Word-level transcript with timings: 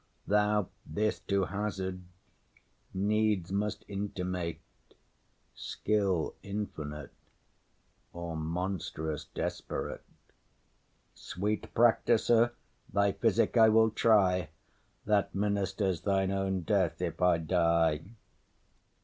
Thou 0.25 0.67
this 0.83 1.19
to 1.19 1.45
hazard 1.45 2.01
needs 2.91 3.51
must 3.51 3.85
intimate 3.87 4.59
Skill 5.53 6.33
infinite, 6.41 7.11
or 8.11 8.35
monstrous 8.35 9.25
desperate. 9.25 10.03
Sweet 11.13 11.71
practiser, 11.75 12.53
thy 12.91 13.11
physic 13.11 13.55
I 13.57 13.69
will 13.69 13.91
try, 13.91 14.49
That 15.05 15.35
ministers 15.35 16.01
thine 16.01 16.31
own 16.31 16.61
death 16.61 16.99
if 16.99 17.21
I 17.21 17.37
die. 17.37 18.01